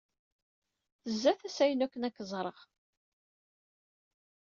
Tezza 1.03 1.33
tasa-inu 1.39 1.83
akken 1.85 2.05
ad 2.07 2.13
k-ẓreɣ. 2.15 2.59